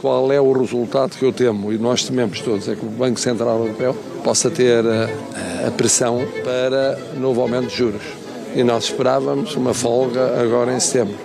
[0.00, 3.18] qual é o resultado que eu temo, e nós tememos todos, é que o Banco
[3.18, 8.02] Central Europeu possa ter a, eh, a pressão para novo aumento de juros.
[8.54, 11.16] E nós esperávamos uma folga agora em setembro.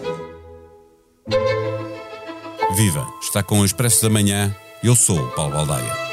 [2.75, 3.07] Viva!
[3.21, 4.55] Está com o Expresso da Manhã.
[4.83, 6.12] Eu sou o Paulo Baldaia.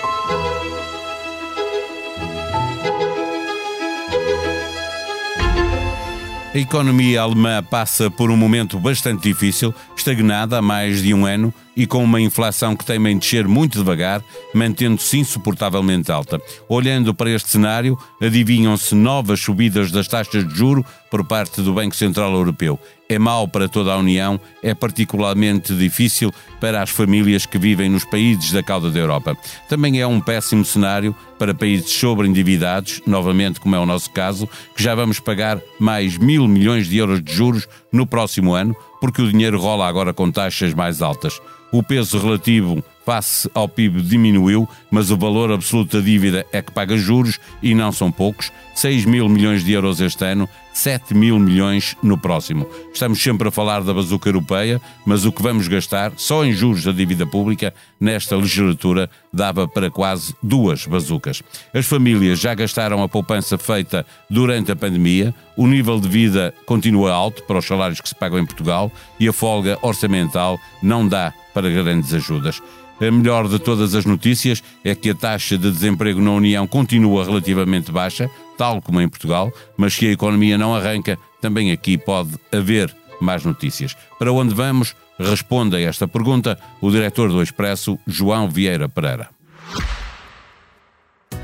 [6.53, 11.55] A economia alemã passa por um momento bastante difícil, estagnada há mais de um ano
[11.77, 14.21] e com uma inflação que teima em descer muito devagar,
[14.53, 16.43] mantendo-se insuportavelmente alta.
[16.69, 21.95] Olhando para este cenário, adivinham-se novas subidas das taxas de juro por parte do Banco
[21.95, 22.81] Central Europeu
[23.11, 28.05] é mau para toda a União, é particularmente difícil para as famílias que vivem nos
[28.05, 29.37] países da cauda da Europa.
[29.69, 34.83] Também é um péssimo cenário para países sobreendividados, novamente como é o nosso caso, que
[34.83, 39.29] já vamos pagar mais mil milhões de euros de juros no próximo ano, porque o
[39.29, 41.41] dinheiro rola agora com taxas mais altas.
[41.73, 46.73] O peso relativo face ao PIB diminuiu, mas o valor absoluto da dívida é que
[46.73, 51.39] paga juros e não são poucos, 6 mil milhões de euros este ano, 7 mil
[51.39, 52.67] milhões no próximo.
[52.93, 56.85] Estamos sempre a falar da bazuca europeia, mas o que vamos gastar só em juros
[56.85, 61.43] da dívida pública nesta legislatura dava para quase duas bazucas.
[61.75, 67.13] As famílias já gastaram a poupança feita durante a pandemia, o nível de vida continua
[67.13, 71.35] alto para os salários que se pagam em Portugal e a folga orçamental não dá
[71.53, 72.63] para grandes ajudas.
[73.01, 77.25] A melhor de todas as notícias é que a taxa de desemprego na União continua
[77.25, 82.31] relativamente baixa, tal como em Portugal, mas se a economia não arranca, também aqui pode
[82.53, 83.97] haver mais notícias.
[84.19, 84.95] Para onde vamos?
[85.19, 89.31] Responda a esta pergunta o diretor do Expresso, João Vieira Pereira.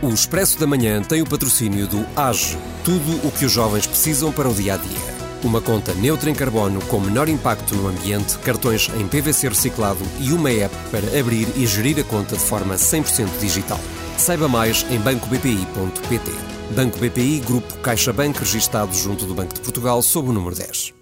[0.03, 4.31] O Expresso da Manhã tem o patrocínio do AGE, tudo o que os jovens precisam
[4.31, 5.16] para o dia a dia.
[5.47, 10.33] Uma conta neutra em carbono com menor impacto no ambiente, cartões em PVC reciclado e
[10.33, 13.79] uma app para abrir e gerir a conta de forma 100% digital.
[14.19, 16.33] Saiba mais em bancobpi.pt.
[16.75, 20.93] Banco BPI, Grupo CaixaBank, registado junto do Banco de Portugal, sob o número 10.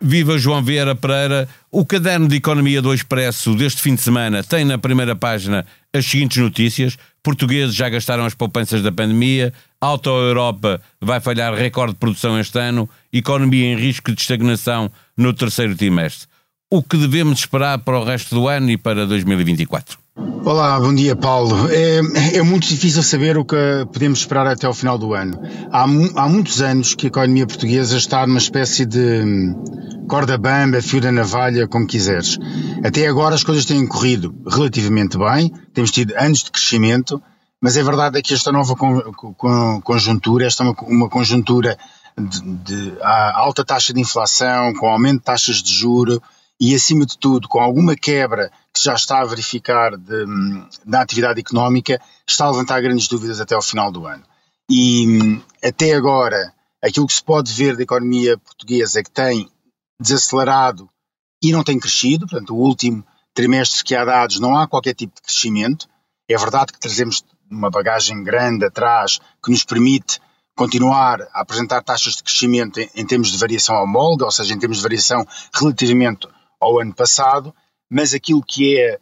[0.00, 1.48] Viva João Vieira Pereira.
[1.70, 6.04] O caderno de economia do Expresso deste fim de semana tem na primeira página as
[6.04, 6.96] seguintes notícias.
[7.22, 9.52] Portugueses já gastaram as poupanças da pandemia,
[9.86, 15.32] Auto Europa vai falhar recorde de produção este ano, economia em risco de estagnação no
[15.32, 16.26] terceiro trimestre.
[16.68, 19.96] O que devemos esperar para o resto do ano e para 2024?
[20.44, 21.70] Olá, bom dia Paulo.
[21.70, 22.00] É,
[22.36, 23.54] é, muito difícil saber o que
[23.92, 25.40] podemos esperar até o final do ano.
[25.70, 30.82] Há, há muitos anos que a economia portuguesa está numa espécie de hum, corda bamba,
[30.82, 32.38] fio da navalha, como quiseres.
[32.82, 37.22] Até agora as coisas têm corrido relativamente bem, temos tido anos de crescimento,
[37.62, 38.74] mas é verdade que esta nova
[39.82, 41.78] conjuntura, esta é uma, uma conjuntura
[42.18, 46.22] de, de alta taxa de inflação, com aumento de taxas de juro
[46.60, 50.24] e, acima de tudo, com alguma quebra que já está a verificar de,
[50.84, 54.24] na atividade económica, está a levantar grandes dúvidas até ao final do ano.
[54.70, 56.52] E até agora,
[56.82, 59.48] aquilo que se pode ver da economia portuguesa é que tem
[60.00, 60.88] desacelerado
[61.42, 65.14] e não tem crescido, portanto, o último trimestre que há dados não há qualquer tipo
[65.14, 65.86] de crescimento.
[66.28, 70.20] É verdade que trazemos uma bagagem grande atrás que nos permite
[70.56, 74.58] continuar a apresentar taxas de crescimento em, em termos de variação homóloga, ou seja, em
[74.58, 76.26] termos de variação relativamente
[76.58, 77.54] ao ano passado,
[77.90, 78.98] mas aquilo que é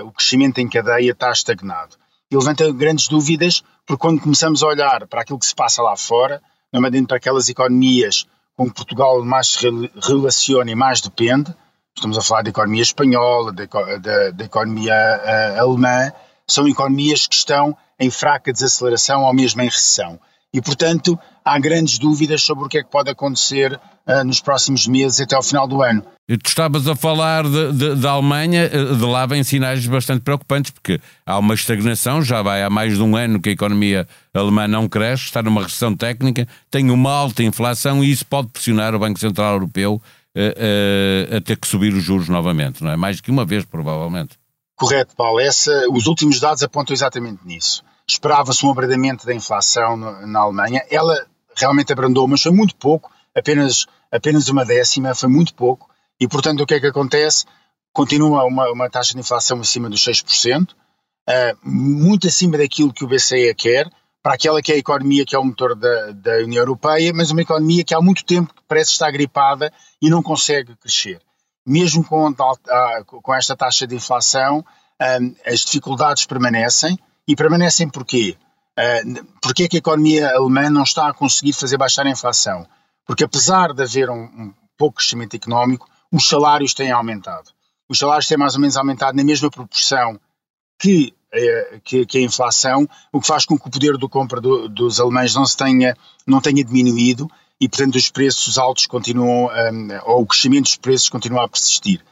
[0.00, 1.96] uh, o crescimento em cadeia está estagnado.
[2.30, 5.96] E levanta grandes dúvidas, porque quando começamos a olhar para aquilo que se passa lá
[5.96, 9.66] fora, nomeadamente para aquelas economias com que Portugal mais se
[10.02, 11.54] relaciona e mais depende,
[11.96, 16.12] estamos a falar da economia espanhola, da, da, da economia uh, alemã,
[16.46, 20.18] são economias que estão em fraca desaceleração ou mesmo em recessão.
[20.52, 24.86] E, portanto, há grandes dúvidas sobre o que é que pode acontecer uh, nos próximos
[24.86, 26.02] meses até ao final do ano.
[26.26, 31.00] E tu estavas a falar da Alemanha, eh, de lá vem sinais bastante preocupantes, porque
[31.24, 34.86] há uma estagnação, já vai há mais de um ano que a economia alemã não
[34.86, 39.18] cresce, está numa recessão técnica, tem uma alta inflação e isso pode pressionar o Banco
[39.18, 40.02] Central Europeu
[40.36, 42.96] a, eh, a, a ter que subir os juros novamente, não é?
[42.96, 44.36] Mais que uma vez, provavelmente.
[44.78, 45.40] Correto, Paulo.
[45.40, 47.82] Essa, os últimos dados apontam exatamente nisso.
[48.08, 50.86] Esperava-se um abrandamento da inflação no, na Alemanha.
[50.88, 51.26] Ela
[51.56, 55.90] realmente abrandou, mas foi muito pouco, apenas, apenas uma décima, foi muito pouco.
[56.20, 57.44] E, portanto, o que é que acontece?
[57.92, 60.74] Continua uma, uma taxa de inflação acima dos 6%, uh,
[61.26, 63.90] eh, muito acima daquilo que o BCE quer,
[64.22, 67.32] para aquela que é a economia que é o motor da, da União Europeia, mas
[67.32, 71.20] uma economia que há muito tempo parece estar gripada e não consegue crescer
[71.68, 72.34] mesmo com,
[73.22, 74.64] com esta taxa de inflação,
[75.20, 76.98] hum, as dificuldades permanecem.
[77.26, 78.36] E permanecem porquê?
[78.78, 82.66] Hum, porquê é que a economia alemã não está a conseguir fazer baixar a inflação?
[83.06, 87.50] Porque apesar de haver um, um pouco crescimento económico, os salários têm aumentado.
[87.88, 90.18] os salários têm mais ou menos aumentado na mesma proporção
[90.78, 94.40] que, eh, que, que, a inflação, o que faz com que o poder de compra
[94.40, 99.46] do, dos alemães não, se tenha, não tenha diminuído e, portanto, os preços altos continuam,
[99.46, 102.04] um, ou o crescimento dos preços continua a persistir.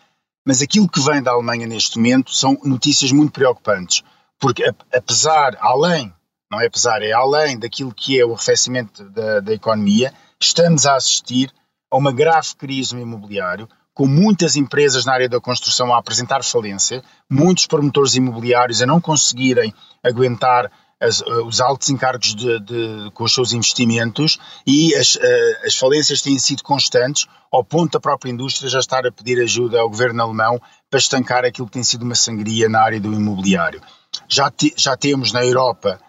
[0.47, 4.03] Mas aquilo que vem da Alemanha neste momento são notícias muito preocupantes,
[4.39, 6.13] porque apesar, além,
[6.51, 10.95] não é apesar, é além daquilo que é o arrefecimento da, da economia, estamos a
[10.95, 11.53] assistir
[11.91, 16.45] a uma grave crise no imobiliário, com muitas empresas na área da construção a apresentar
[16.45, 19.73] falência, muitos promotores imobiliários a não conseguirem
[20.05, 20.71] aguentar
[21.01, 25.77] as, eh, os altos encargos de, de, com os seus investimentos e as, eh, as
[25.77, 29.89] falências têm sido constantes, ao ponto da própria indústria já estar a pedir ajuda ao
[29.89, 30.61] governo alemão
[30.91, 33.81] para estancar aquilo que tem sido uma sangria na área do imobiliário.
[34.29, 36.01] Já, te, já temos na Europa,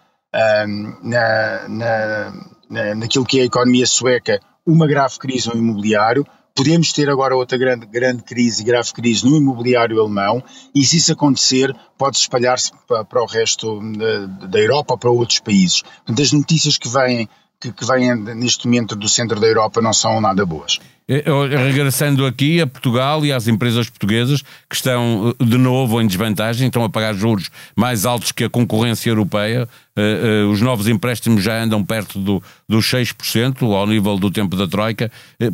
[1.02, 2.32] na, na,
[2.68, 6.26] na, naquilo que é a economia sueca, uma grave crise no imobiliário,
[6.58, 10.42] Podemos ter agora outra grande, grande crise, grave crise no imobiliário alemão,
[10.74, 15.38] e se isso acontecer, pode espalhar-se para, para, o resto da, da Europa, para outros
[15.38, 15.82] países.
[15.82, 17.28] Portanto, as notícias que vêm,
[17.60, 20.78] que, que vêm neste momento do centro da Europa não são nada boas.
[21.10, 21.24] Eh,
[21.64, 26.66] regressando aqui a Portugal e às empresas portuguesas que estão eh, de novo em desvantagem,
[26.66, 29.66] estão a pagar juros mais altos que a concorrência europeia.
[29.96, 34.68] Eh, os novos empréstimos já andam perto do, dos 6%, ao nível do tempo da
[34.68, 35.10] Troika.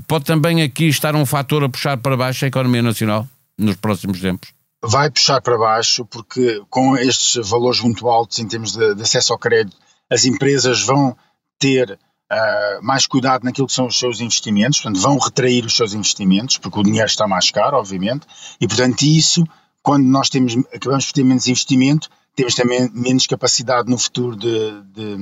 [0.08, 3.24] Pode também aqui estar um fator a puxar para baixo a economia nacional
[3.56, 4.52] nos próximos tempos?
[4.82, 9.32] Vai puxar para baixo, porque com estes valores muito altos em termos de, de acesso
[9.32, 9.76] ao crédito,
[10.10, 11.16] as empresas vão
[11.64, 15.94] ter uh, mais cuidado naquilo que são os seus investimentos, portanto, vão retrair os seus
[15.94, 18.26] investimentos, porque o dinheiro está mais caro, obviamente,
[18.60, 19.42] e portanto, isso,
[19.82, 24.82] quando nós temos, acabamos por ter menos investimento, temos também menos capacidade no futuro de,
[24.92, 25.14] de,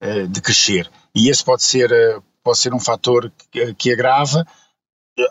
[0.00, 0.88] uh, de crescer.
[1.12, 4.46] E esse pode ser, uh, pode ser um fator que, que agrava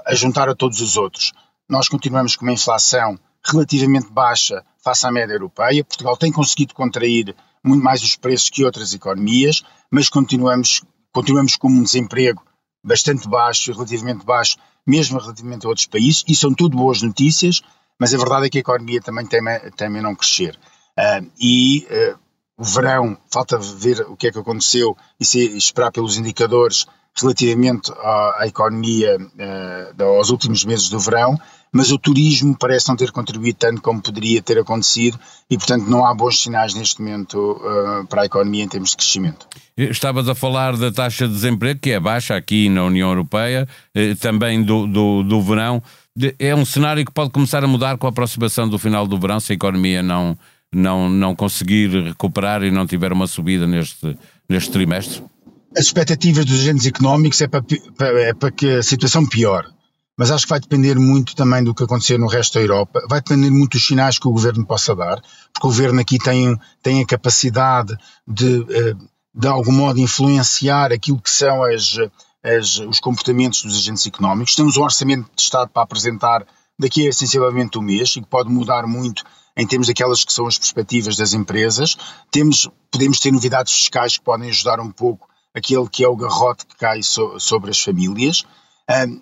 [0.06, 1.32] a juntar a todos os outros.
[1.70, 5.84] Nós continuamos com uma inflação relativamente baixa face à média europeia.
[5.84, 10.82] Portugal tem conseguido contrair muito mais os preços que outras economias, mas continuamos
[11.14, 12.44] continuamos com um desemprego
[12.84, 17.62] bastante baixo, relativamente baixo, mesmo relativamente a outros países, e são tudo boas notícias,
[17.98, 20.60] mas a verdade é que a economia também teme, teme a não crescer.
[20.98, 22.20] Uh, e uh,
[22.58, 26.86] o verão, falta ver o que é que aconteceu e se, esperar pelos indicadores
[27.16, 31.40] relativamente à, à economia uh, aos últimos meses do verão,
[31.74, 36.06] mas o turismo parece não ter contribuído tanto como poderia ter acontecido e, portanto, não
[36.06, 39.48] há bons sinais neste momento uh, para a economia em termos de crescimento.
[39.76, 44.14] Estavas a falar da taxa de desemprego, que é baixa aqui na União Europeia, eh,
[44.14, 45.82] também do, do, do verão.
[46.38, 49.40] É um cenário que pode começar a mudar com a aproximação do final do verão,
[49.40, 50.38] se a economia não,
[50.72, 54.16] não, não conseguir recuperar e não tiver uma subida neste,
[54.48, 55.24] neste trimestre?
[55.76, 57.64] As expectativas dos agentes económicos é para,
[58.00, 59.66] é para que a situação piore
[60.18, 63.20] mas acho que vai depender muito também do que acontecer no resto da Europa, vai
[63.20, 65.22] depender muito dos sinais que o governo possa dar,
[65.52, 67.96] porque o governo aqui tem, tem a capacidade
[68.28, 68.96] de, eh,
[69.34, 71.98] de algum modo, influenciar aquilo que são as,
[72.44, 74.56] as, os comportamentos dos agentes económicos.
[74.56, 76.46] Temos um orçamento de Estado para apresentar
[76.78, 79.24] daqui a sensivelmente um mês e que pode mudar muito
[79.56, 81.96] em termos daquelas que são as perspectivas das empresas.
[82.32, 86.66] Temos, podemos ter novidades fiscais que podem ajudar um pouco aquele que é o garrote
[86.66, 88.44] que cai so, sobre as famílias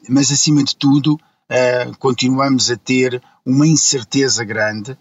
[0.09, 4.97] mas acima de tudo uh, continuamos a ter uma incerteza grande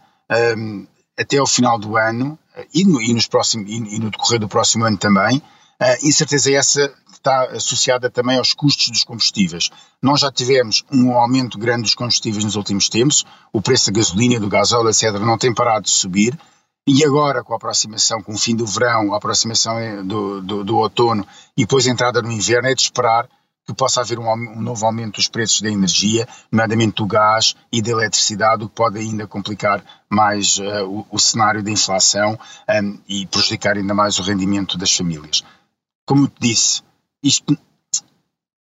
[1.18, 4.84] até ao final do ano uh, e, no, e, próximos, e, no decorrer do próximo
[4.84, 5.42] ano também.
[6.02, 9.70] Incerteza essa que está associada também aos custos dos combustíveis.
[10.02, 14.38] Nós já tivemos um aumento grande dos combustíveis nos últimos tempos, o preço da gasolina,
[14.38, 16.38] do gasóleo, etc., não tem parado de subir.
[16.86, 20.64] E agora, com a aproximação, com o fim do verão, a aproximação eh, do, do,
[20.64, 21.26] do outono
[21.56, 23.28] e depois a entrada no inverno, é de esperar
[23.72, 27.80] que possa haver um, um, novo aumento dos preços da energia, nomeadamente do gás e
[27.80, 32.72] da eletricidade, o que pode ainda complicar mais uh, o, o, cenário da inflação um,
[32.72, 35.42] ehm, e prejudicar ainda mais o rendimento das famílias.
[36.06, 36.82] Como te disse,
[37.22, 37.56] isto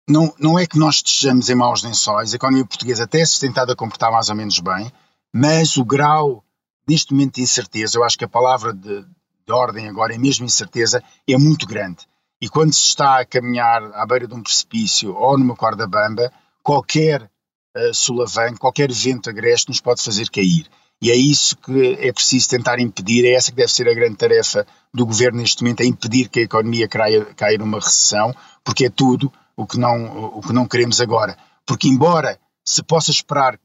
[0.08, 3.50] não, não é que nós estejamos em maus lençóis, a economia portuguesa até se tem
[3.50, 4.92] estado a comportar mais ou menos bem,
[5.34, 6.44] mas o grau,
[6.88, 10.46] neste momento de incerteza, eu acho que a palavra de, de ordem agora é mesmo
[10.46, 12.06] incerteza, é muito grande.
[12.46, 16.32] E quando se está a caminhar à beira de um precipício ou numa corda bamba,
[16.62, 20.70] qualquer uh, solavanco, qualquer vento agreste nos pode fazer cair.
[21.02, 24.18] E é isso que é preciso tentar impedir, é essa que deve ser a grande
[24.18, 28.32] tarefa do governo neste momento, é impedir que a economia caia, caia numa recessão,
[28.64, 31.36] porque é tudo o que, não, o que não queremos agora.
[31.66, 33.60] Porque embora se possa esperar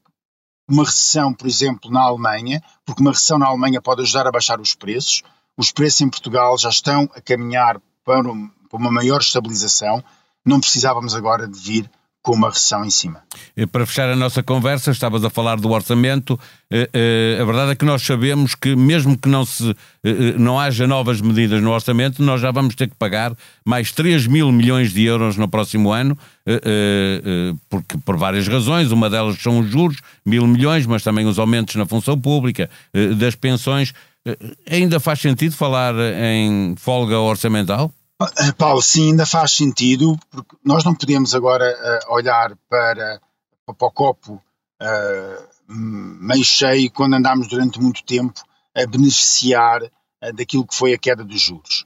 [0.67, 4.59] uma recessão, por exemplo, na Alemanha, porque uma recessão na Alemanha pode ajudar a baixar
[4.59, 5.21] os preços,
[5.55, 8.27] os preços em Portugal já estão a caminhar para,
[8.71, 10.01] para uma maior estabilização,
[10.45, 11.89] não precisávamos agora de vir
[12.21, 13.23] com uma recessão em cima.
[13.71, 16.39] Para fechar a nossa conversa, estavas a falar do orçamento.
[16.69, 20.59] Eh, eh, a verdade é que nós sabemos que, mesmo que não, se, eh, não
[20.59, 23.35] haja novas medidas no orçamento, nós já vamos ter que pagar
[23.65, 26.17] mais 3 mil milhões de euros no próximo ano,
[27.69, 28.91] porque, por várias razões.
[28.91, 32.69] Uma delas são os juros, mil milhões, mas também os aumentos na função pública,
[33.17, 33.93] das pensões.
[34.69, 37.91] Ainda faz sentido falar em folga orçamental?
[38.37, 43.19] Eh, Paulo, sim, ainda faz sentido, porque nós não podemos agora uh, olhar para,
[43.65, 48.41] para o copo uh, meio cheio quando andamos durante muito tempo
[48.75, 51.85] a beneficiar uh, daquilo que foi a queda dos juros.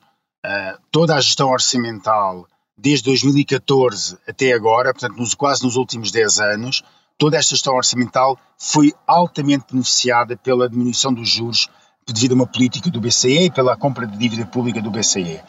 [0.91, 6.83] toda a gestão orçamental, desde 2014 até agora, portanto, nos, quase nos últimos 10 anos,
[7.17, 11.69] toda esta gestão orçamental foi altamente beneficiada pela diminuição dos juros
[12.07, 15.41] devido a uma política do BCE e pela compra de dívida pública do BCE.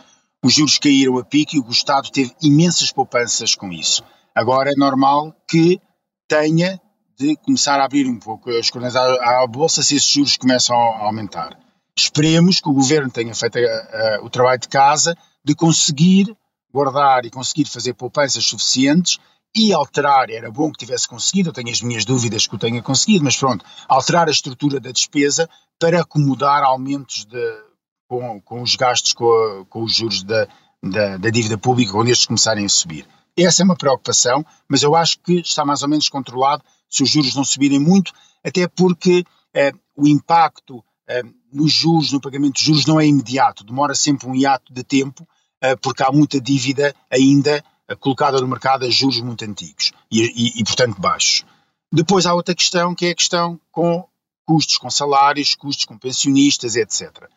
[0.46, 4.04] Os juros caíram a pique e o Estado teve imensas poupanças com isso.
[4.32, 5.80] Agora é normal que
[6.28, 6.80] tenha
[7.18, 10.76] de começar a abrir um pouco as cordas à, à bolsa se esses juros começam
[10.76, 11.58] a aumentar.
[11.98, 16.32] Esperemos que o governo tenha feito a, a, o trabalho de casa de conseguir
[16.72, 19.18] guardar e conseguir fazer poupanças suficientes
[19.52, 22.80] e alterar, era bom que tivesse conseguido, eu tenho as minhas dúvidas que o tenha
[22.80, 27.65] conseguido, mas pronto, alterar a estrutura da despesa para acomodar aumentos de,
[28.08, 30.48] com, com os gastos, com, a, com os juros da,
[30.82, 33.06] da, da, dívida pública, quando estes começarem a subir.
[33.36, 37.10] Essa é uma preocupação, mas eu acho que está mais ou menos controlado se os
[37.10, 38.12] juros não subirem muito,
[38.44, 41.22] até porque eh, o impacto eh,
[41.52, 45.26] nos juros, no pagamento de juros, não é imediato, demora sempre um hiato de tempo,
[45.60, 50.22] eh, porque há muita dívida ainda eh, colocada no mercado a juros muito antigos e,
[50.22, 51.44] e, e, portanto, baixos.
[51.92, 54.06] Depois há outra questão, que é a questão com
[54.44, 57.28] custos com salários, custos com pensionistas, etc.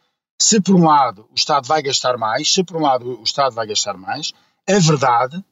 [0.41, 3.53] Se por um lado o Estado vai gastar mais, se por um lado o Estado
[3.53, 4.31] vai gastar mais,
[4.67, 5.43] a verdade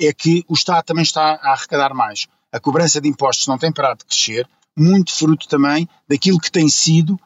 [0.00, 2.28] é que o Estado também está a arrecadar mais.
[2.52, 6.68] A cobrança de impostos não tem parado de crescer, muito fruto também daquilo que tem
[6.68, 7.18] sido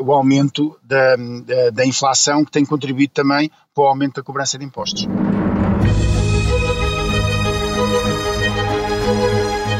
[0.00, 4.58] o aumento da, da, da inflação, que tem contribuído também para o aumento da cobrança
[4.58, 5.06] de impostos.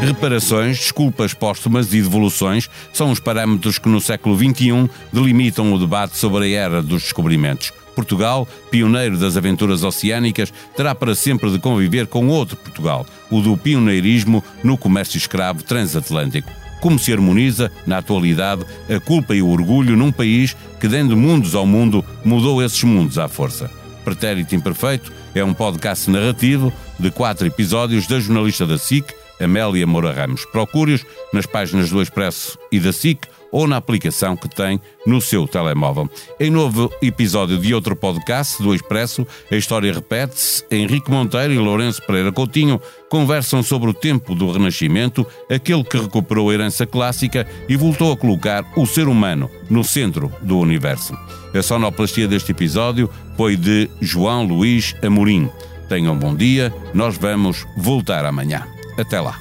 [0.09, 6.17] Reparações, desculpas póstumas e devoluções são os parâmetros que no século XXI delimitam o debate
[6.17, 7.75] sobre a era dos descobrimentos.
[7.95, 13.55] Portugal, pioneiro das aventuras oceânicas, terá para sempre de conviver com outro Portugal, o do
[13.55, 16.51] pioneirismo no comércio escravo transatlântico.
[16.81, 21.55] Como se harmoniza, na atualidade, a culpa e o orgulho num país que, dando mundos
[21.55, 23.71] ao mundo, mudou esses mundos à força.
[24.07, 30.13] Pretérito Imperfeito é um podcast narrativo de quatro episódios da jornalista da SIC, Amélia Moura
[30.13, 30.45] Ramos.
[30.47, 35.47] Procure-os nas páginas do Expresso e da SIC ou na aplicação que tem no seu
[35.47, 36.09] telemóvel.
[36.39, 40.65] Em novo episódio de outro podcast do Expresso, a história repete-se.
[40.71, 46.51] Henrique Monteiro e Lourenço Pereira Coutinho conversam sobre o tempo do Renascimento, aquele que recuperou
[46.51, 51.17] a herança clássica e voltou a colocar o ser humano no centro do universo.
[51.55, 55.49] A sonoplastia deste episódio foi de João Luís Amorim.
[55.89, 58.78] Tenham um bom dia, nós vamos voltar amanhã.
[58.99, 59.39] Até lá.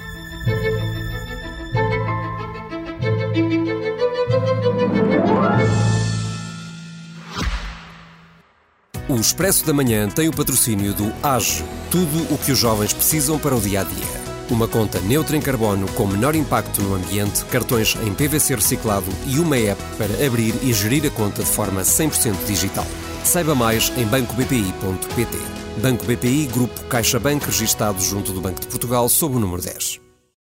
[9.10, 13.40] O Expresso da Manhã tem o patrocínio do AGE, tudo o que os jovens precisam
[13.40, 14.28] para o dia a dia.
[14.50, 19.40] Uma conta neutra em carbono com menor impacto no ambiente, cartões em PVC reciclado e
[19.40, 22.86] uma app para abrir e gerir a conta de forma 100% digital.
[23.24, 25.67] Saiba mais em bancobpi.pt.
[25.78, 30.07] Banco BPI, Grupo CaixaBank, registado junto do Banco de Portugal, sob o número 10.